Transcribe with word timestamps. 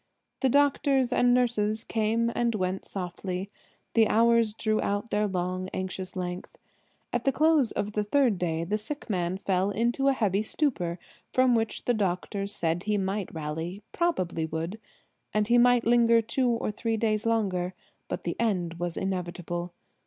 The 0.39 0.49
doctors 0.49 1.13
and 1.13 1.31
nurses 1.31 1.83
came 1.83 2.31
and 2.33 2.55
went 2.55 2.85
softly. 2.85 3.47
The 3.93 4.07
hours 4.07 4.55
drew 4.55 4.81
out 4.81 5.11
their 5.11 5.27
long, 5.27 5.69
anxious 5.75 6.15
length. 6.15 6.57
At 7.13 7.23
the 7.23 7.31
close 7.31 7.71
of 7.73 7.91
the 7.91 8.03
third 8.03 8.39
day 8.39 8.63
the 8.63 8.79
sick 8.79 9.11
man 9.11 9.37
fell 9.37 9.69
into 9.69 10.07
a 10.07 10.13
heavy 10.13 10.41
stupor, 10.41 10.97
from 11.31 11.53
which 11.53 11.85
the 11.85 11.93
doctors 11.93 12.51
said 12.51 12.85
he 12.85 12.97
might 12.97 13.31
rally–probably 13.31 14.47
would–and 14.47 15.47
he 15.49 15.59
might 15.59 15.85
linger 15.85 16.19
two 16.19 16.49
or 16.49 16.71
three 16.71 16.97
days 16.97 17.27
longer; 17.27 17.75
but 18.07 18.23
the 18.23 18.35
end 18.39 18.79
was 18.79 18.97
inevitable. 18.97 19.71